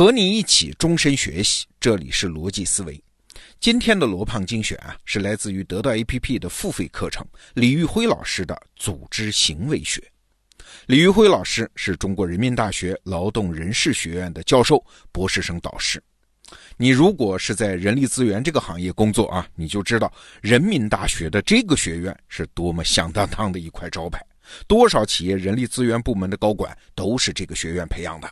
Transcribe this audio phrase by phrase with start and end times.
[0.00, 2.98] 和你一起终身学习，这里是逻辑思维。
[3.60, 7.22] 今天的罗胖精选啊，是来自于得到 APP 的付费课程，
[7.52, 10.02] 李玉辉老师的组织行为学。
[10.86, 14.82] 李玉辉老师是中国人民大学劳动人事学院的教授、
[15.12, 16.02] 博士生导师。
[16.78, 24.18] 你如果是在人力资源这个行业工作啊，你就知道人民大学的这个学院是多么响当当的一块招牌，
[24.66, 28.30] 多少企业人力资源部门的高管都是这个学院培养的。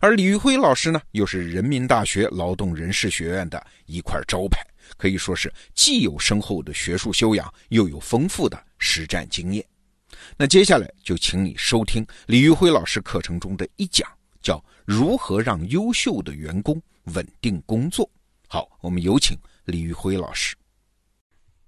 [0.00, 4.64] 而李玉辉老师呢，又是人民大学劳动人事学院的一块招牌，
[4.96, 9.64] 可以说是既有深厚的学术修养，又有丰富的实战经验。
[10.36, 14.08] 那接下来就请你收听李玉辉老师课程中的一讲，
[14.42, 16.80] 叫《如何让优秀的员工
[17.14, 18.04] 稳定工作》。
[18.48, 20.56] 好，我们有请李玉辉老师。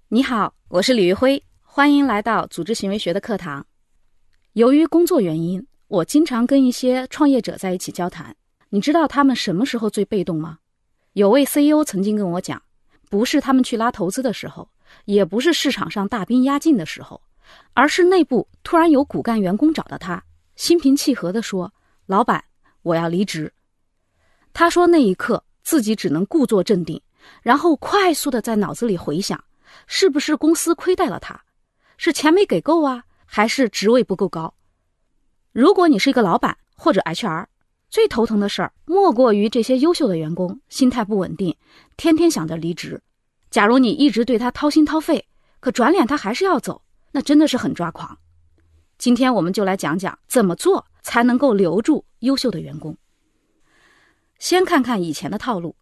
[0.09, 3.65] 你好，我是李玉辉，欢迎来到组织行为学的课堂。
[4.53, 5.65] 由于工作原因。
[5.93, 8.35] 我经常跟一些创业者在一起交谈，
[8.69, 10.57] 你知道他们什么时候最被动吗？
[11.11, 12.59] 有位 CEO 曾经跟我讲，
[13.11, 14.67] 不是他们去拉投资的时候，
[15.05, 17.21] 也不是市场上大兵压境的时候，
[17.75, 20.23] 而是内部突然有骨干员工找到他，
[20.55, 21.71] 心平气和地说
[22.07, 22.43] ：“老板，
[22.81, 23.53] 我要离职。”
[24.51, 26.99] 他说那一刻自己只能故作镇定，
[27.43, 29.43] 然后快速的在脑子里回想，
[29.85, 31.39] 是不是公司亏待了他，
[31.97, 34.55] 是钱没给够啊，还是职位不够高？
[35.53, 37.45] 如果你是一个老板或者 HR，
[37.87, 41.55] 最头疼的事儿莫过于这些优秀的员工心态不稳定，
[41.95, 42.99] 天天想着离职。
[43.51, 45.27] 假如你一直对他掏心掏肺，
[45.59, 48.17] 可转脸他还是要走，那真的是很抓狂。
[48.97, 52.97] 今天我们就来讲讲怎么做才能够留住优秀的员工。
[54.39, 55.75] 先看看以前的套路，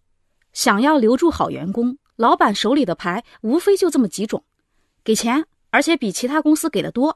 [0.51, 4.43] 想要留住好员工，老板手里的牌无非就这么几种：
[5.01, 7.13] 给钱，而且比其他公司给的多；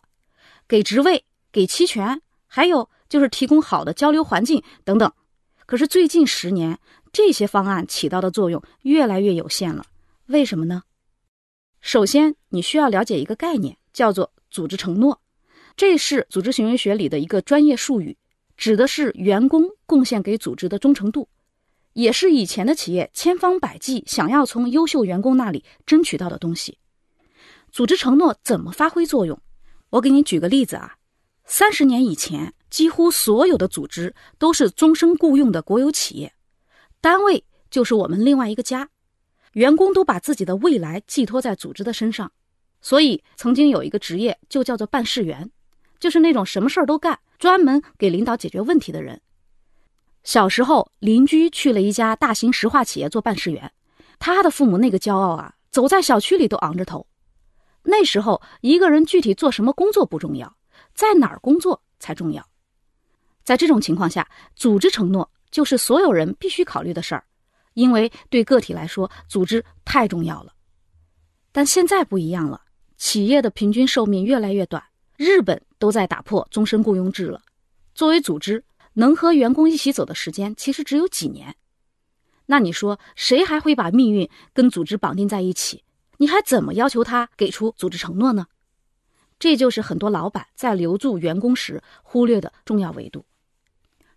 [0.69, 2.21] 给职位，给期权。
[2.55, 5.11] 还有就是提供好的交流环境等等，
[5.65, 6.79] 可是最近十年
[7.11, 9.83] 这些方案起到的作用越来越有限了，
[10.27, 10.83] 为什么呢？
[11.81, 15.21] 首先你需要了解一个概念，叫做组织承诺，
[15.75, 18.15] 这是组织行为学里的一个专业术语，
[18.55, 21.27] 指的是员工贡献给组织的忠诚度，
[21.91, 26.77] 也是以前的企业千方百计想要从优秀员工那里争取到的东西。
[27.73, 29.37] 组织承诺怎么发挥作用？
[29.89, 30.95] 我给你举个例子啊。
[31.45, 36.33] 三十年以前，几乎所有的组织都是终身雇佣的国有企业，
[36.99, 38.89] 单位就是我们另外一个家，
[39.53, 42.31] 员工都把自己的未来寄托在组织的身上，
[42.81, 45.49] 所以曾经有一个职业就叫做办事员，
[45.99, 49.21] 就是那种什么事儿都干，专门给领导解决问题的人。
[50.23, 53.71] 小时候，邻居去了一家大型石化企业做办事员，
[54.17, 57.05] 他的父母那个骄傲啊，走在小区里都昂着头。
[57.83, 60.57] 那时候，一个人具体做什么工作不重要。
[60.95, 62.47] 在哪儿工作才重要？
[63.43, 67.25] 在这种情况下，组织承诺就是所有人必须考虑的事儿，
[67.73, 70.53] 因为对个体来说，组织太重要了。
[71.51, 72.61] 但现在不一样了，
[72.97, 74.81] 企业的平均寿命越来越短，
[75.17, 77.41] 日本都在打破终身雇佣制了。
[77.93, 78.63] 作为组织，
[78.93, 81.55] 能和员工一起走的时间其实只有几年。
[82.45, 85.83] 那你说，谁还会把命运跟组织绑定在一起？
[86.17, 88.47] 你还怎么要求他给出组织承诺呢？
[89.45, 93.23] 这就是很多老板在留住员工时忽略的重要维度。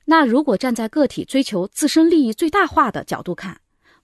[0.07, 3.61] 那如果站在个体追求自身利益最大化的角度看，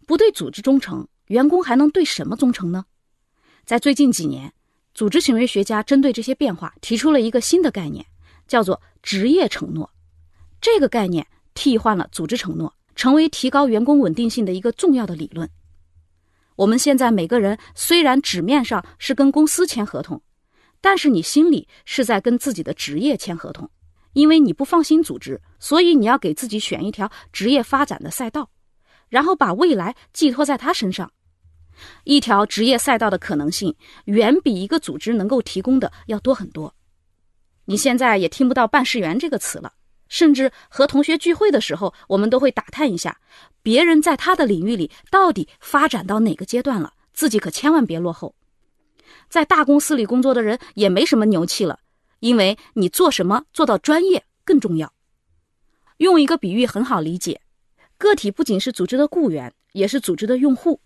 [0.07, 2.85] 不对组织忠诚，员工还能对什么忠诚呢？
[3.65, 4.53] 在最近几年，
[4.93, 8.05] 组织行为学家针对这些变化提出了一个新的概念，
[8.47, 9.91] 叫做职业承诺。
[10.61, 15.49] 这个概念替换了组织承诺，成为提高员工稳定性的一个重要的理论。
[16.57, 20.21] 我们现在每个人虽然纸面上是跟公司签合同。
[20.85, 23.71] 但是你心里是在跟自己的职业签合同，
[24.13, 28.51] 因为你不放心组织，所以你要给自己选一条职业发展的赛道，
[29.09, 31.11] 然后把未来寄托在他身上。
[32.05, 33.75] 一条职业赛道的可能性
[34.05, 36.75] 远比一个组织能够提供的要多很多。
[37.65, 39.73] 你现在也听不到“办事员”这个词了，
[40.11, 43.19] 甚至和同学聚会的时候，我们都会打探一下
[43.63, 48.35] 别人在他的领域里到底发展到哪个阶段了，自己可千万别落后。
[49.29, 51.81] 在大公司里工作的人也没什么牛气了，
[52.21, 54.93] 因为你做什么做到专业更重要。
[55.99, 57.41] 用一个比喻很好理解，
[57.97, 60.81] 个体不仅是组织的雇员，也是组织的用户。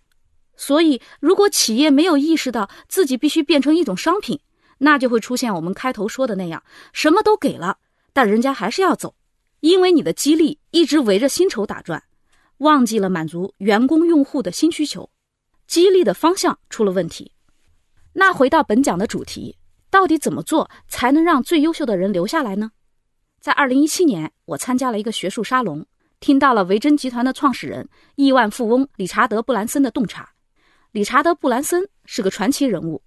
[0.56, 4.40] 所以，如果企业没有意识到自己必须变成一种商品，
[4.78, 6.62] 那就会出现我们开头说的那样，
[6.92, 7.78] 什么都给了，
[8.12, 9.14] 但人家还是要走，
[9.60, 12.02] 因为你的激励一直围着薪酬打转，
[12.58, 15.08] 忘记了满足员工用户的新需求，
[15.66, 17.32] 激励的方向出了问题。
[18.18, 19.56] 那回到本讲的主题，
[19.90, 22.72] 到底怎么做才能让最优秀的人留下来呢？
[23.40, 25.86] 在二零一七年，我参加了一个学术沙龙，
[26.18, 30.30] 听到了维珍集团的创始人、亿万富翁理查德·布兰森的洞察。
[30.90, 33.04] 理查德·布兰森是个传奇人物，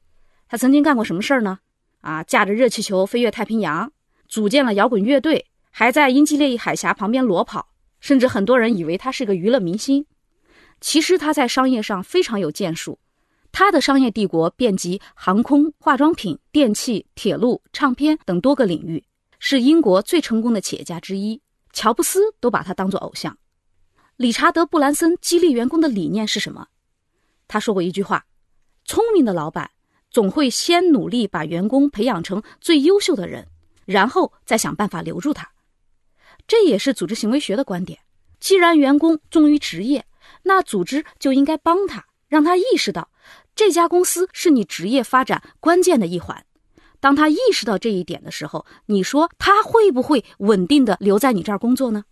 [0.48, 1.60] 他曾经干过什么事儿呢？
[2.00, 3.92] 啊，驾着热气球飞越太平洋，
[4.30, 10.06] 组建了摇滚乐队，还在英吉利海峡旁边裸跑，甚至很多人以为他是个娱乐明星。
[10.80, 12.98] 其实他在商业上非常有建树，
[13.52, 19.04] 他的商业帝国遍及航空、化妆品、电器、铁路、唱片等多个领域，
[19.40, 21.42] 是英国最成功的企业家之一。
[21.74, 23.38] 乔布斯都把他当作偶像。
[24.16, 26.68] 理查德·布兰森激励员工的理念是什么？
[27.48, 28.26] 他说过一句话
[28.86, 29.72] ：“聪明的老板。”
[30.12, 33.48] 总会先努力把员工培养成最优秀的人，
[33.86, 35.50] 然后再想办法留住他。
[36.46, 37.98] 这也是组织行为学的观点。
[38.38, 40.06] 既然员工忠于职业，
[40.44, 43.10] 那组织就应该帮他，让他意识到
[43.56, 46.46] 这家公司是你职业发展关键的一环。
[47.00, 52.04] 当他意识到这一点的时候，你说他会不会稳定的留在你这儿工作呢？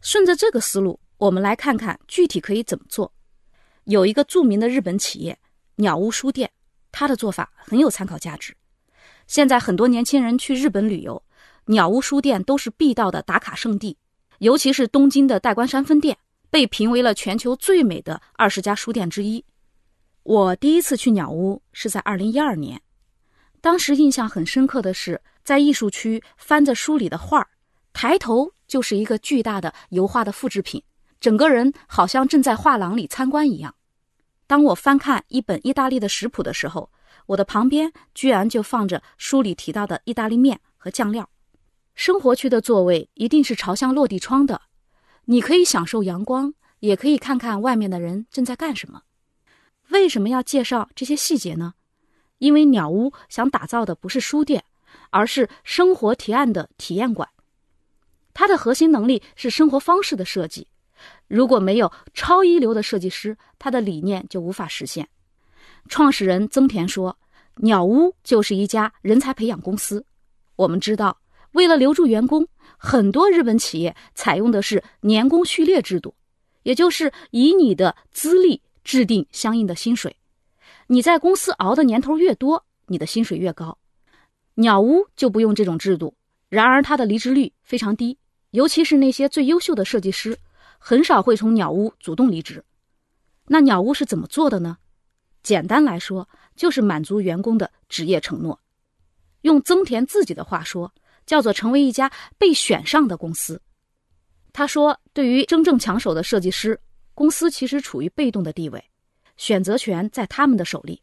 [0.00, 3.12] 顺着这个思路，我们来看看具体可以怎么做。
[3.84, 5.38] 有一个著名的日本企业
[5.76, 6.50] 鸟屋书店。
[6.98, 8.56] 他的做法很有参考价值。
[9.26, 11.22] 现在很多年轻人去日本旅游，
[11.66, 13.98] 鸟屋书店都是必到的打卡圣地。
[14.38, 16.16] 尤其是东京的代官山分店，
[16.48, 19.44] 被评为了全球最美的二十家书店之一。
[20.26, 22.82] 我第一次去鸟屋是在二零一二年，
[23.60, 27.46] 当时印象很深刻的是，在艺术区翻着书里的画儿，
[27.92, 30.82] 抬头就是一个巨大的油画的复制品，
[31.20, 33.72] 整个人好像正在画廊里参观一样。
[34.48, 36.90] 当我翻看一本意大利的食谱的时候，
[37.26, 41.30] 我的旁边居然就放着书里提到的意大利面和酱料。
[41.94, 44.60] 生活区的座位一定是朝向落地窗的，
[45.26, 49.02] 你可以享受阳光，也可以看看外面的人正在干什么。
[49.90, 51.74] 为什么要介绍这些细节呢？
[52.38, 54.64] 因为鸟屋想打造的不是书店，
[55.10, 57.28] 而是生活提案的体验馆。
[58.34, 60.66] 它的核心能力是生活方式的设计。
[61.28, 65.08] 如果没有超一流的设计师，它的理念就无法实现。
[65.88, 67.16] 创始人曾田说
[67.56, 70.04] ：“鸟屋就是一家人才培养公司。”
[70.56, 71.18] 我们知道，
[71.52, 72.46] 为了留住员工，
[72.76, 76.14] 很多日本企业采用的是年功序列制度，
[76.62, 80.16] 也就是以你的资历制定相应的薪水。
[80.86, 83.76] 你在公司熬的年头越多，你的薪水越高。
[84.54, 86.14] 鸟屋就不用这种制度，
[86.48, 88.16] 然而它的离职率非常低，
[88.52, 90.38] 尤其是那些最优秀的设计师。
[90.78, 92.62] 很少会从鸟屋主动离职，
[93.46, 94.78] 那鸟屋是怎么做的呢？
[95.42, 98.60] 简单来说，就是满足员工的职业承诺。
[99.40, 100.92] 用曾田自己的话说，
[101.24, 103.60] 叫做成为一家被选上的公司。
[104.52, 106.78] 他说，对于真正抢手的设计师，
[107.16, 108.84] 公司其实处于被动的地位，
[109.38, 111.00] 选择权在他们的手里。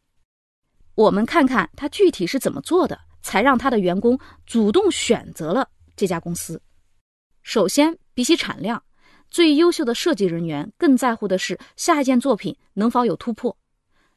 [0.94, 6.62] 我们看看他具体是怎么做的，才让他的员工主动选择了这家公司。
[7.42, 8.84] 首先，比起产量。
[9.32, 13.58] 最优秀的设计人员更在乎的是下一件作品能否有突破。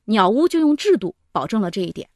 [0.04, 2.10] 鸟屋就用制度保证了这一点。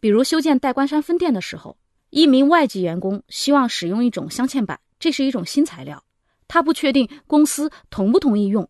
[0.00, 1.78] 比如修建代官山分店的时候，
[2.08, 6.02] 一名外籍员工希望使用一种镶嵌板，这是一种新材料，
[6.48, 8.68] 他不确定公司同不同意用，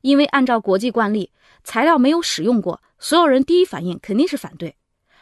[0.00, 1.32] 因为按照国际惯例，
[1.64, 4.76] 材料没有使用过，所有人第一反应肯定是反对。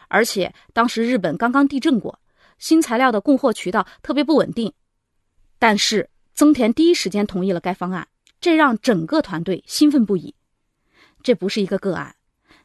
[0.08, 2.20] 而且当时日本刚刚地震过，
[2.58, 4.72] 新材料的供货渠道特别不稳定。
[5.58, 6.10] 但是。
[6.38, 8.06] 曾田第一时间同意了该方案，
[8.42, 10.34] 这让整个团队兴奋不已。
[11.22, 12.14] 这不是一个个案，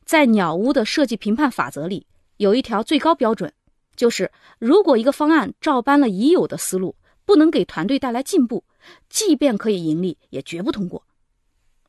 [0.04, 3.54] 在鸟屋的设计评判法则里有一条最高标准，
[3.96, 8.66] 就是如果一个方案照搬了已有的思路，不能给团队带来进步，
[9.08, 11.02] 即便可以盈利，也绝不通过。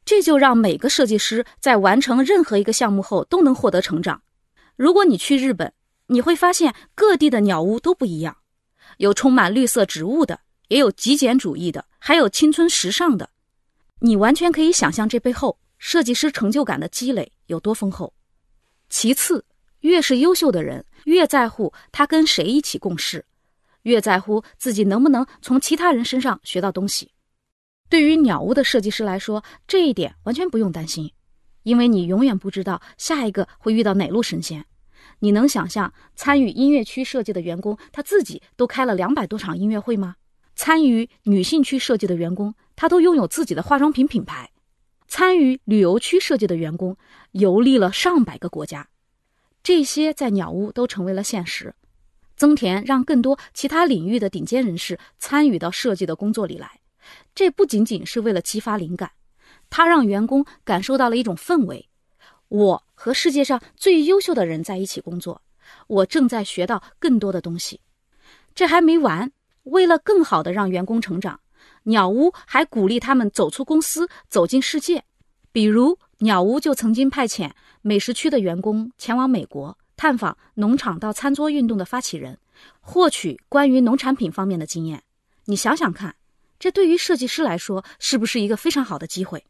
[0.04, 4.22] 这就让每个设计师在完成任何一个项目后都能获得成长。
[4.76, 5.72] 如果你去日本，
[6.06, 8.36] 你会发现各地的鸟屋都不一样，
[8.98, 10.40] 有充满绿色植物的。
[10.68, 13.28] 也有极简主义的，还有青春时尚的，
[13.98, 18.14] 你完全可以想象这背后设计师成就感的积累有多丰厚。
[18.88, 19.44] 其次，
[19.80, 23.22] 越是优秀的人，越在乎他跟谁一起共事，
[23.82, 27.10] 越在乎自己能不能从其他人身上学到东西。
[27.92, 31.12] 对于鸟屋的设计师来说，这一点完全不用担心，
[31.62, 34.64] 因为你永远不知道下一个会遇到哪路神仙。
[35.18, 40.16] 你能想象参与音乐区设计的员工他自己都开了两百多场音乐会吗？
[40.54, 44.46] 参与女性区设计的员工，他都拥有自己的化妆品品牌；
[45.06, 46.96] 参与旅游区设计的员工，
[47.32, 48.88] 游历了上百个国家。
[49.62, 51.74] 这些在鸟屋都成为了现实。
[52.36, 56.80] 增田让更多其他领域的顶尖人士参与到设计的工作里来，
[57.34, 59.10] 这不仅仅是为了激发灵感，
[59.70, 61.88] 它让员工感受到了一种氛围：
[62.48, 65.40] 我和世界上最优秀的人在一起工作，
[65.86, 67.80] 我正在学到更多的东西。
[68.54, 69.30] 这还没完。
[69.64, 71.38] 为了更好的让员工成长，
[71.84, 75.04] 鸟屋还鼓励他们走出公司，走进世界。
[75.52, 77.48] 比如，鸟屋就曾经派遣
[77.80, 82.36] 美食区的员工前往美国探访农场到餐桌运动的发起人，
[82.80, 85.00] 获取关于农产品方面的经验。
[85.44, 86.12] 你想想看，
[86.62, 89.44] 这对于设计师来说是不是一个非常好的机会？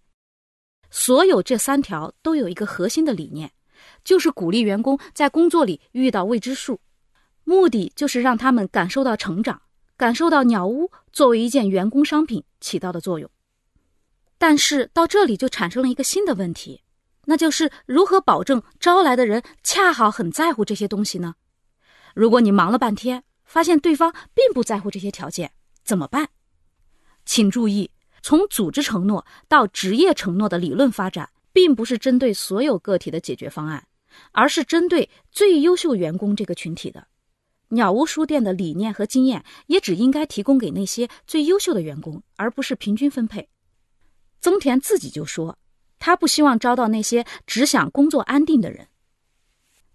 [0.90, 3.52] 所有这三条都有一个核心的理念，
[4.02, 6.81] 就是鼓励员工在工作里遇到未知数，
[7.45, 9.61] 目的就是让他们感受到成长，
[9.99, 13.28] 感受到鸟屋作为一件员工商品起到的作用。
[14.38, 16.81] 但是到这里就产生了一个新的问题，
[17.26, 21.35] 那就是如何保证招来的人恰好很在乎这些东西呢？
[22.14, 25.52] 如果你忙了半天，发现对方并不在乎这些条件，
[25.85, 26.31] 怎么办？
[27.25, 27.91] 请注意。
[28.25, 33.88] 从组织承诺到职业承诺的理论发展，并不是针对所有个体的解决方案，
[34.31, 37.09] 而是针对最优秀员工这个群体的。
[37.71, 43.49] 鸟屋书店的理念和经验也只应该提供给那些最优秀的员工，而不是平均分配。
[44.41, 45.59] 曾田自己就说，
[45.99, 48.87] 他不希望招到那些只想工作安定的人。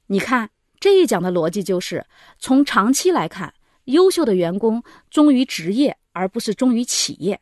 [0.08, 2.06] 你看这一讲的逻辑就是，
[2.40, 3.54] 从长期来看，
[3.86, 7.40] 优秀的员工忠于职业，而不是忠于企业。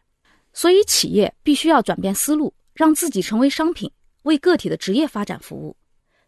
[0.54, 3.92] 所以，企业必须要转变思路，让自己成为商品，
[4.24, 5.76] 为个体的职业发展服务。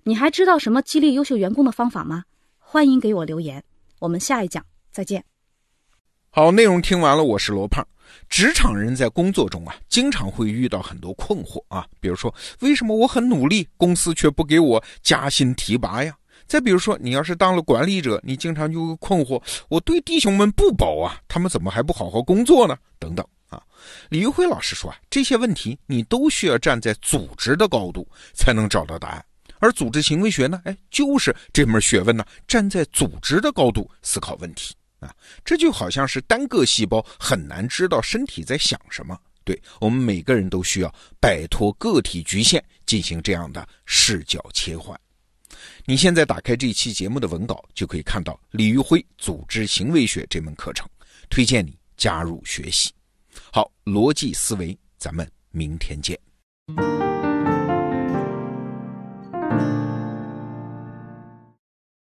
[0.04, 2.24] 你还知道什么激励优秀员工的方法吗？
[2.58, 3.64] 欢迎给我留言。
[4.00, 5.24] 我们下一讲再见。
[6.30, 7.86] 好，内容听完了，我是罗胖。
[8.30, 16.18] 职场人在工作中啊，经常会遇到很多困惑啊，比如说，为什么我很努力，公司却不给我加薪提拔呀？
[16.48, 22.78] 再比如说，你要是当了管理者，你经常就会困惑，我对弟兄们不薄啊，他们怎么还不好好工作呢？
[22.98, 23.26] 等等。
[23.50, 23.64] 啊，
[24.10, 29.26] 李玉辉老师说啊，这些问题你都需要站在组织的高度才能找到答案，
[29.60, 45.00] 而组织行为学呢，哎，就是这门学问呢，站在组织的高度思考问题啊，这就好像是单个细胞很难知道身体在想什么，对我们每个人都需要摆脱个体局限，进行这样的视角切换。
[45.86, 50.88] 你现在打开这期节目的文稿，就可以看到李玉辉组织行为学这门课程，
[51.30, 52.92] 推荐你加入学习。
[53.52, 56.20] 好，逻辑思维，咱们明天见。